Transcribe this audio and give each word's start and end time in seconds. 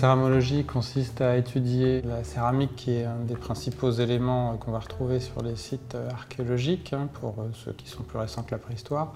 céramologie 0.00 0.64
consiste 0.64 1.20
à 1.20 1.36
étudier 1.36 2.00
la 2.00 2.24
céramique 2.24 2.74
qui 2.74 2.92
est 2.92 3.04
un 3.04 3.18
des 3.26 3.34
principaux 3.34 3.90
éléments 3.90 4.56
qu'on 4.56 4.72
va 4.72 4.78
retrouver 4.78 5.20
sur 5.20 5.42
les 5.42 5.56
sites 5.56 5.94
archéologiques, 6.10 6.94
hein, 6.94 7.10
pour 7.20 7.34
ceux 7.52 7.72
qui 7.74 7.86
sont 7.86 8.02
plus 8.02 8.18
récents 8.18 8.42
que 8.42 8.52
la 8.52 8.58
préhistoire. 8.58 9.12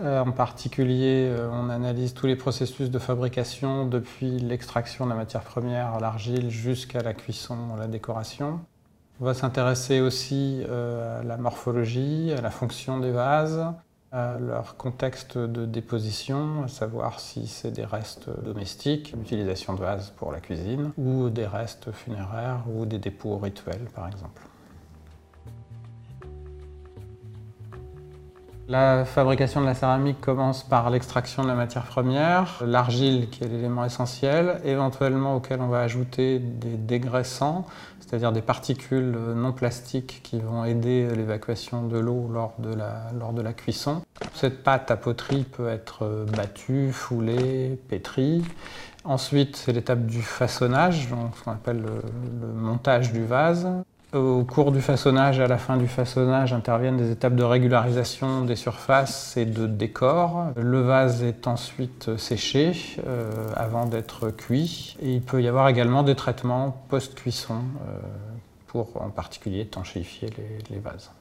Euh, 0.00 0.20
en 0.20 0.30
particulier, 0.30 1.26
euh, 1.28 1.48
on 1.52 1.68
analyse 1.68 2.14
tous 2.14 2.28
les 2.28 2.36
processus 2.36 2.90
de 2.90 2.98
fabrication 3.00 3.86
depuis 3.86 4.38
l'extraction 4.38 5.04
de 5.04 5.10
la 5.10 5.16
matière 5.16 5.42
première, 5.42 5.98
l'argile, 5.98 6.48
jusqu'à 6.48 7.02
la 7.02 7.12
cuisson, 7.12 7.56
la 7.76 7.88
décoration. 7.88 8.60
On 9.20 9.24
va 9.24 9.34
s'intéresser 9.34 10.00
aussi 10.00 10.62
euh, 10.68 11.22
à 11.22 11.24
la 11.24 11.38
morphologie, 11.38 12.32
à 12.38 12.40
la 12.40 12.50
fonction 12.50 13.00
des 13.00 13.10
vases, 13.10 13.66
à 14.12 14.38
leur 14.38 14.76
contexte 14.76 15.38
de 15.38 15.66
déposition, 15.66 16.64
à 16.64 16.68
savoir 16.68 17.20
si 17.20 17.46
c'est 17.46 17.70
des 17.70 17.84
restes 17.84 18.28
domestiques, 18.42 19.12
l'utilisation 19.16 19.74
de 19.74 19.80
vases 19.80 20.10
pour 20.16 20.32
la 20.32 20.40
cuisine, 20.40 20.92
ou 20.98 21.30
des 21.30 21.46
restes 21.46 21.92
funéraires 21.92 22.64
ou 22.74 22.86
des 22.86 22.98
dépôts 22.98 23.38
rituels 23.38 23.88
par 23.94 24.08
exemple. 24.08 24.42
La 28.70 29.04
fabrication 29.04 29.60
de 29.60 29.66
la 29.66 29.74
céramique 29.74 30.20
commence 30.20 30.62
par 30.62 30.90
l'extraction 30.90 31.42
de 31.42 31.48
la 31.48 31.56
matière 31.56 31.82
première, 31.82 32.62
l'argile 32.64 33.28
qui 33.28 33.42
est 33.42 33.48
l'élément 33.48 33.84
essentiel, 33.84 34.60
éventuellement 34.64 35.34
auquel 35.34 35.60
on 35.60 35.66
va 35.66 35.80
ajouter 35.80 36.38
des 36.38 36.76
dégraissants, 36.76 37.66
c'est-à-dire 37.98 38.30
des 38.30 38.42
particules 38.42 39.10
non 39.34 39.50
plastiques 39.50 40.20
qui 40.22 40.38
vont 40.38 40.64
aider 40.64 41.08
l'évacuation 41.16 41.82
de 41.82 41.98
l'eau 41.98 42.30
lors, 42.32 42.54
de 42.60 43.42
la, 43.42 43.52
cuisson. 43.52 44.02
Cette 44.34 44.62
pâte 44.62 44.92
à 44.92 44.96
poterie 44.96 45.42
peut 45.42 45.68
être 45.68 46.26
battue, 46.36 46.92
foulée, 46.92 47.76
pétrie. 47.88 48.44
Ensuite, 49.02 49.56
c'est 49.56 49.72
l'étape 49.72 50.06
du 50.06 50.22
façonnage, 50.22 51.08
ce 51.08 51.42
qu'on 51.42 51.50
appelle 51.50 51.82
le 51.82 52.46
montage 52.46 53.12
du 53.12 53.24
vase. 53.24 53.68
Au 54.12 54.42
cours 54.42 54.72
du 54.72 54.80
façonnage 54.80 55.38
à 55.38 55.46
la 55.46 55.56
fin 55.56 55.76
du 55.76 55.86
façonnage 55.86 56.52
interviennent 56.52 56.96
des 56.96 57.12
étapes 57.12 57.36
de 57.36 57.44
régularisation 57.44 58.44
des 58.44 58.56
surfaces 58.56 59.36
et 59.36 59.44
de 59.44 59.68
décor. 59.68 60.46
Le 60.56 60.80
vase 60.80 61.22
est 61.22 61.46
ensuite 61.46 62.16
séché 62.16 62.72
euh, 63.06 63.30
avant 63.54 63.86
d'être 63.86 64.30
cuit 64.30 64.96
et 65.00 65.14
il 65.14 65.22
peut 65.22 65.40
y 65.40 65.46
avoir 65.46 65.68
également 65.68 66.02
des 66.02 66.16
traitements 66.16 66.84
post-cuisson 66.88 67.54
euh, 67.54 68.00
pour 68.66 69.00
en 69.00 69.10
particulier 69.10 69.60
étanchéifier 69.60 70.30
les 70.70 70.78
vases. 70.80 71.12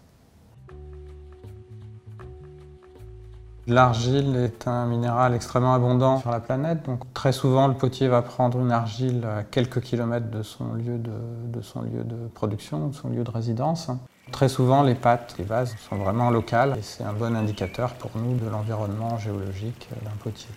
L'argile 3.70 4.36
est 4.36 4.68
un 4.68 4.88
minéral 4.88 5.36
extrêmement 5.36 5.76
abondant 5.76 6.20
sur 6.20 6.32
la 6.32 6.40
planète, 6.40 6.84
donc 6.88 7.02
très 7.14 7.32
souvent 7.32 7.68
le 7.68 7.76
potier 7.76 8.08
va 8.08 8.24
prendre 8.24 8.58
une 8.58 8.72
argile 8.72 9.24
à 9.26 9.44
quelques 9.44 9.82
kilomètres 9.82 10.32
de 10.32 10.42
son 10.42 10.74
lieu 10.74 10.98
de, 10.98 11.62
son 11.62 11.84
lieu 11.84 12.04
de 12.04 12.16
production, 12.34 12.88
de 12.88 12.96
son 12.96 13.10
lieu 13.10 13.24
de 13.24 13.30
résidence. 13.30 13.92
Très 14.32 14.50
souvent 14.50 14.82
les 14.82 14.96
pâtes, 14.96 15.36
les 15.38 15.44
vases 15.44 15.76
sont 15.88 15.98
vraiment 15.98 16.32
locales 16.32 16.78
et 16.80 16.82
c'est 16.82 17.04
un 17.04 17.14
bon 17.14 17.36
indicateur 17.36 17.94
pour 17.94 18.10
nous 18.16 18.36
de 18.38 18.50
l'environnement 18.50 19.20
géologique 19.20 19.88
d'un 20.04 20.18
potier. 20.24 20.50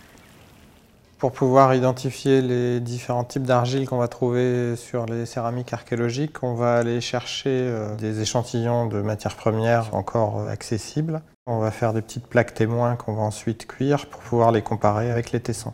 Pour 1.23 1.31
pouvoir 1.31 1.73
identifier 1.73 2.41
les 2.41 2.81
différents 2.81 3.23
types 3.23 3.43
d'argile 3.43 3.87
qu'on 3.87 3.97
va 3.97 4.09
trouver 4.09 4.75
sur 4.75 5.05
les 5.05 5.25
céramiques 5.25 5.71
archéologiques, 5.71 6.43
on 6.43 6.53
va 6.53 6.75
aller 6.75 6.99
chercher 6.99 7.49
euh, 7.49 7.95
des 7.95 8.19
échantillons 8.19 8.87
de 8.87 9.01
matières 9.01 9.37
premières 9.37 9.95
encore 9.95 10.49
accessibles. 10.49 11.21
On 11.47 11.59
va 11.59 11.71
faire 11.71 11.93
des 11.93 12.01
petites 12.01 12.27
plaques 12.27 12.53
témoins 12.53 12.97
qu'on 12.97 13.13
va 13.13 13.21
ensuite 13.21 13.67
cuire 13.67 14.07
pour 14.07 14.19
pouvoir 14.19 14.51
les 14.51 14.61
comparer 14.61 15.11
avec 15.11 15.31
les 15.31 15.39
tessons. 15.39 15.71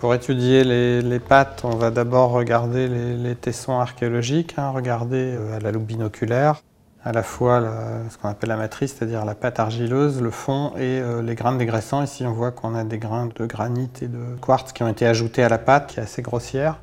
pour 0.00 0.12
étudier 0.12 0.64
les, 0.64 1.20
pâtes, 1.20 1.62
on 1.62 1.76
va 1.76 1.92
d'abord 1.92 2.32
regarder 2.32 2.88
les, 2.88 3.36
tessons 3.36 3.78
archéologiques, 3.78 4.54
hein, 4.58 4.70
regarder 4.70 5.36
euh, 5.36 5.56
à 5.56 5.60
la 5.60 5.70
loupe 5.70 5.86
binoculaire 5.86 6.60
à 7.06 7.12
la 7.12 7.22
fois 7.22 7.62
ce 8.10 8.18
qu'on 8.18 8.28
appelle 8.28 8.48
la 8.48 8.56
matrice, 8.56 8.96
c'est-à-dire 8.96 9.24
la 9.24 9.36
pâte 9.36 9.60
argileuse, 9.60 10.20
le 10.20 10.32
fond 10.32 10.72
et 10.76 11.00
euh, 11.00 11.22
les 11.22 11.36
grains 11.36 11.54
dégraissants. 11.54 12.02
Ici, 12.02 12.26
on 12.26 12.32
voit 12.32 12.50
qu'on 12.50 12.74
a 12.74 12.82
des 12.82 12.98
grains 12.98 13.28
de 13.32 13.46
granit 13.46 13.90
et 14.02 14.08
de 14.08 14.34
quartz 14.40 14.72
qui 14.72 14.82
ont 14.82 14.88
été 14.88 15.06
ajoutés 15.06 15.44
à 15.44 15.48
la 15.48 15.58
pâte, 15.58 15.86
qui 15.86 16.00
est 16.00 16.02
assez 16.02 16.20
grossière. 16.20 16.80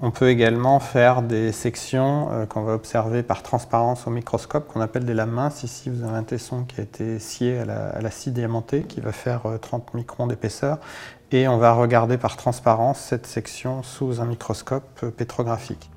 On 0.00 0.12
peut 0.12 0.28
également 0.28 0.78
faire 0.78 1.22
des 1.22 1.50
sections 1.50 2.28
euh, 2.30 2.46
qu'on 2.46 2.62
va 2.62 2.74
observer 2.74 3.24
par 3.24 3.42
transparence 3.42 4.06
au 4.06 4.10
microscope, 4.10 4.68
qu'on 4.68 4.80
appelle 4.80 5.04
des 5.04 5.14
lames 5.14 5.32
minces. 5.32 5.64
Ici, 5.64 5.90
vous 5.90 6.04
avez 6.04 6.16
un 6.16 6.22
tesson 6.22 6.62
qui 6.62 6.80
a 6.80 6.84
été 6.84 7.18
scié 7.18 7.58
à 7.58 7.64
la, 8.00 8.10
scie 8.12 8.30
diamantée, 8.30 8.82
qui 8.82 9.00
va 9.00 9.10
faire 9.10 9.42
30 9.60 9.82
euh, 9.82 9.98
microns 9.98 10.28
d'épaisseur. 10.28 10.78
Et 11.32 11.48
on 11.48 11.58
va 11.58 11.72
regarder 11.72 12.18
par 12.18 12.36
transparence 12.36 13.00
cette 13.00 13.26
section 13.26 13.82
sous 13.82 14.20
un 14.20 14.26
microscope 14.26 15.04
pétrographique. 15.16 15.90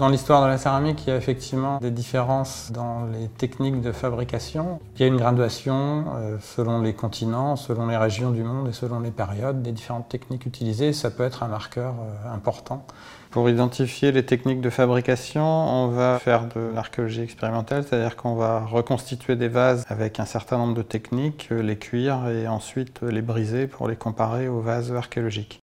Dans 0.00 0.08
l'histoire 0.08 0.42
de 0.42 0.46
la 0.46 0.56
céramique, 0.56 1.06
il 1.06 1.10
y 1.10 1.12
a 1.12 1.16
effectivement 1.16 1.76
des 1.76 1.90
différences 1.90 2.72
dans 2.72 3.04
les 3.04 3.28
techniques 3.28 3.82
de 3.82 3.92
fabrication. 3.92 4.80
Il 4.96 5.02
y 5.02 5.04
a 5.04 5.08
une 5.08 5.18
graduation 5.18 6.06
euh, 6.16 6.38
selon 6.40 6.80
les 6.80 6.94
continents, 6.94 7.54
selon 7.54 7.86
les 7.86 7.98
régions 7.98 8.30
du 8.30 8.42
monde 8.42 8.66
et 8.66 8.72
selon 8.72 9.00
les 9.00 9.10
périodes 9.10 9.60
des 9.60 9.72
différentes 9.72 10.08
techniques 10.08 10.46
utilisées. 10.46 10.94
Ça 10.94 11.10
peut 11.10 11.22
être 11.22 11.42
un 11.42 11.48
marqueur 11.48 11.96
euh, 12.00 12.34
important. 12.34 12.86
Pour 13.30 13.50
identifier 13.50 14.10
les 14.10 14.24
techniques 14.24 14.62
de 14.62 14.70
fabrication, 14.70 15.44
on 15.44 15.88
va 15.88 16.18
faire 16.18 16.46
de 16.46 16.74
l'archéologie 16.74 17.20
expérimentale, 17.20 17.84
c'est-à-dire 17.84 18.16
qu'on 18.16 18.36
va 18.36 18.60
reconstituer 18.64 19.36
des 19.36 19.48
vases 19.48 19.84
avec 19.90 20.18
un 20.18 20.24
certain 20.24 20.56
nombre 20.56 20.72
de 20.72 20.82
techniques, 20.82 21.50
les 21.50 21.76
cuire 21.76 22.26
et 22.28 22.48
ensuite 22.48 23.02
les 23.02 23.20
briser 23.20 23.66
pour 23.66 23.86
les 23.86 23.96
comparer 23.96 24.48
aux 24.48 24.62
vases 24.62 24.94
archéologiques. 24.94 25.59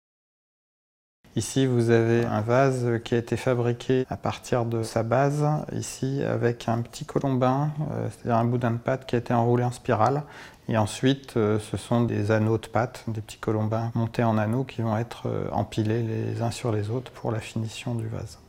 Ici, 1.38 1.68
vous 1.68 1.92
avez 1.92 2.26
un 2.26 2.42
vase 2.42 3.00
qui 3.04 3.14
a 3.14 3.20
été 3.20 3.38
fabriqué 3.38 4.08
à 4.10 4.18
partir 4.18 4.66
de 4.66 4.82
sa 4.82 5.04
base, 5.04 5.46
ici 5.72 6.24
avec 6.24 6.68
un 6.68 6.82
petit 6.82 7.06
colombin, 7.06 7.70
euh, 7.92 8.08
c'est-à-dire 8.10 8.38
un 8.38 8.46
boudin 8.46 8.72
de 8.72 8.78
pâte 8.78 9.06
qui 9.06 9.16
a 9.16 9.20
été 9.20 9.36
enroulé 9.36 9.64
en 9.64 9.70
spirale. 9.70 10.24
Et 10.68 10.80
ensuite, 10.80 11.38
euh, 11.38 11.60
ce 11.60 11.78
sont 11.78 12.02
des 12.02 12.32
anneaux 12.32 12.58
de 12.58 12.66
pâte, 12.66 13.04
des 13.08 13.22
petits 13.22 13.38
colombins 13.38 13.92
montés 13.94 14.24
en 14.24 14.40
anneaux 14.40 14.64
qui 14.64 14.82
vont 14.82 14.98
être 14.98 15.28
euh, 15.28 15.48
empilés 15.52 16.02
les 16.02 16.42
uns 16.42 16.50
sur 16.50 16.72
les 16.72 16.90
autres 16.90 17.12
pour 17.12 17.32
la 17.32 17.40
finition 17.40 17.94
du 17.94 18.08
vase. 18.08 18.40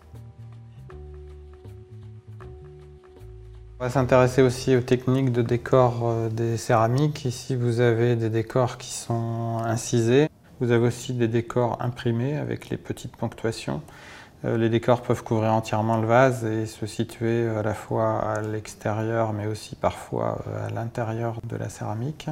On 3.80 3.84
va 3.84 3.90
s'intéresser 3.90 4.40
aussi 4.40 4.74
aux 4.74 4.80
techniques 4.80 5.30
de 5.30 5.42
décor 5.42 6.10
des 6.30 6.56
céramiques. 6.56 7.26
Ici, 7.26 7.54
vous 7.54 7.80
avez 7.80 8.16
des 8.16 8.30
décors 8.30 8.78
qui 8.78 8.94
sont 8.94 9.58
incisés. 9.62 10.30
Vous 10.60 10.72
avez 10.72 10.86
aussi 10.86 11.12
des 11.12 11.28
décors 11.28 11.78
imprimés 11.80 12.36
avec 12.36 12.68
les 12.68 12.76
petites 12.76 13.16
ponctuations. 13.16 13.80
Euh, 14.44 14.56
les 14.56 14.68
décors 14.68 15.02
peuvent 15.02 15.22
couvrir 15.22 15.52
entièrement 15.52 15.96
le 15.98 16.06
vase 16.06 16.44
et 16.44 16.66
se 16.66 16.86
situer 16.86 17.48
à 17.48 17.62
la 17.62 17.74
fois 17.74 18.18
à 18.18 18.40
l'extérieur 18.40 19.32
mais 19.32 19.46
aussi 19.46 19.74
parfois 19.74 20.42
euh, 20.46 20.66
à 20.66 20.70
l'intérieur 20.70 21.40
de 21.44 21.56
la 21.56 21.68
céramique. 21.68 22.28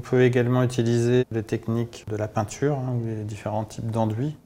On 0.00 0.02
peut 0.02 0.22
également 0.22 0.62
utiliser 0.62 1.24
des 1.30 1.42
techniques 1.42 2.06
de 2.08 2.16
la 2.16 2.28
peinture, 2.28 2.78
hein, 2.78 2.96
des 3.04 3.24
différents 3.24 3.64
types 3.64 3.90
d'enduits. 3.90 4.36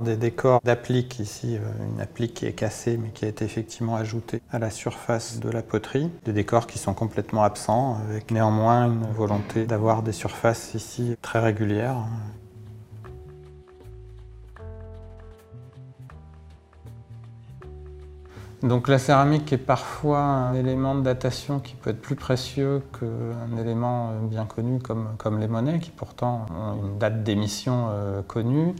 Des 0.00 0.16
décors 0.16 0.60
d'applique, 0.64 1.20
ici 1.20 1.56
euh, 1.56 1.92
une 1.92 2.00
applique 2.00 2.34
qui 2.34 2.46
est 2.46 2.52
cassée 2.52 2.96
mais 2.96 3.10
qui 3.10 3.24
a 3.24 3.28
été 3.28 3.44
effectivement 3.44 3.94
ajoutée 3.96 4.40
à 4.50 4.58
la 4.58 4.70
surface 4.70 5.38
de 5.38 5.50
la 5.50 5.62
poterie. 5.62 6.10
Des 6.24 6.32
décors 6.32 6.66
qui 6.66 6.78
sont 6.78 6.94
complètement 6.94 7.44
absents 7.44 7.98
avec 8.08 8.30
néanmoins 8.32 8.86
une 8.86 9.06
volonté 9.12 9.66
d'avoir 9.66 10.02
des 10.02 10.12
surfaces 10.12 10.74
ici 10.74 11.16
très 11.22 11.38
régulières. 11.38 11.98
Donc 18.64 18.88
la 18.88 18.98
céramique 18.98 19.52
est 19.52 19.58
parfois 19.58 20.20
un 20.20 20.54
élément 20.54 20.94
de 20.94 21.02
datation 21.02 21.60
qui 21.60 21.74
peut 21.74 21.90
être 21.90 22.00
plus 22.00 22.16
précieux 22.16 22.80
qu'un 22.98 23.58
élément 23.58 24.08
euh, 24.08 24.26
bien 24.26 24.46
connu 24.46 24.78
comme, 24.78 25.38
les 25.38 25.48
monnaies, 25.48 25.80
qui 25.80 25.90
pourtant 25.90 26.46
ont 26.58 26.82
une 26.82 26.98
date 26.98 27.22
d'émission 27.22 27.88
euh, 27.90 28.22
connue. 28.22 28.74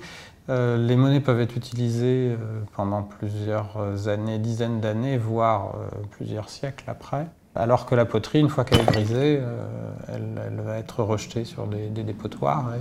Euh, 0.48 0.78
les 0.78 0.96
monnaies 0.96 1.20
peuvent 1.20 1.40
être 1.40 1.58
utilisées 1.58 2.34
pendant 2.74 3.02
plusieurs 3.02 4.08
années, 4.08 4.38
dizaines 4.38 4.80
d'années, 4.80 5.18
voire 5.18 5.74
plusieurs 6.12 6.48
siècles 6.48 6.84
après. 6.88 7.26
Alors 7.54 7.84
que 7.84 7.94
la 7.94 8.06
poterie, 8.06 8.40
une 8.40 8.48
fois 8.48 8.64
qu'elle 8.64 8.80
est 8.80 8.90
brisée, 8.90 9.40
elle, 10.08 10.60
va 10.64 10.78
être 10.78 11.02
rejetée 11.02 11.44
sur 11.44 11.66
des, 11.66 11.88
dépotoirs 11.90 12.72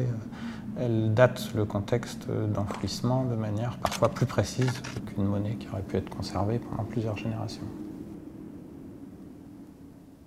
elle 0.80 1.14
date 1.14 1.52
le 1.56 1.66
contexte 1.66 2.28
d'enfouissement 2.30 3.26
de 3.26 3.36
manière 3.36 3.78
parfois 3.78 4.10
plus 4.10 4.26
précise 4.26 4.82
qu'une 5.06 5.26
monnaie 5.26 5.56
qui 5.56 5.68
aurait 5.70 5.82
pu 5.82 5.98
être 5.98 6.10
conservée 6.10 6.60
pendant 6.60 6.84
plusieurs 6.84 7.18
générations. 7.18 7.68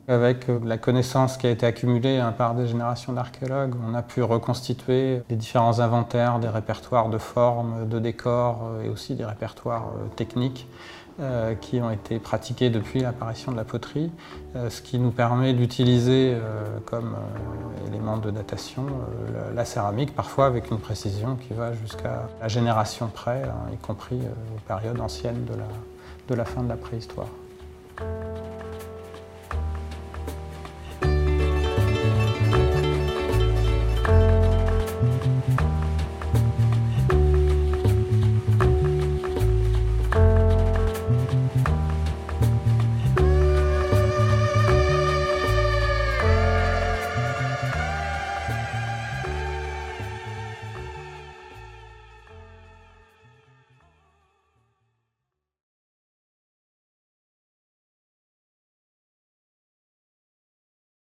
Avec 0.09 0.47
la 0.65 0.79
connaissance 0.79 1.37
qui 1.37 1.49
a 1.49 1.51
été 1.51 1.67
accumulée 1.67 2.19
hein, 2.19 2.31
par 2.31 2.55
des 2.55 2.69
générations 2.69 3.13
d'archéologues, 3.13 3.75
on 3.91 3.93
a 3.93 4.03
pu 4.03 4.23
reconstituer 4.23 5.23
les 5.29 5.35
différents 5.35 5.81
inventaires, 5.81 6.39
des 6.39 6.49
répertoires 6.49 7.09
de 7.09 7.19
formes, 7.19 7.89
de 7.89 7.99
décors 7.99 8.63
euh, 8.69 8.85
et 8.85 8.89
aussi 8.89 9.17
des 9.17 9.25
répertoires 9.25 9.89
euh, 9.97 10.07
techniques 10.15 10.69
euh, 11.19 11.55
qui 11.55 11.81
ont 11.81 11.91
été 11.91 12.19
pratiquées 12.19 12.69
depuis 12.69 13.01
l'apparition 13.01 13.51
de 13.51 13.57
la 13.57 13.65
poterie, 13.65 14.11
euh, 14.55 14.69
ce 14.69 14.83
qui 14.83 14.99
nous 14.99 15.11
permet 15.11 15.55
d'utiliser 15.55 16.35
euh, 16.35 16.79
comme 16.85 17.17
élément 17.89 18.19
de 18.19 18.31
datation 18.31 18.85
la, 19.55 19.65
céramique, 19.65 20.15
parfois 20.15 20.45
avec 20.45 20.71
une 20.71 20.79
précision 20.79 21.37
qui 21.37 21.55
va 21.55 21.73
jusqu'à 21.73 22.29
la 22.39 22.49
génération 22.49 23.09
près, 23.09 23.45
hein, 23.45 23.73
y 23.73 23.79
compris 23.79 24.19
aux 24.19 24.61
périodes 24.69 25.01
anciennes 25.01 25.47
de 25.47 25.55
la, 25.55 25.69
de 26.29 26.35
la 26.35 26.45
fin 26.45 26.63
de 26.63 26.69
la 26.69 26.77
préhistoire. 26.77 27.29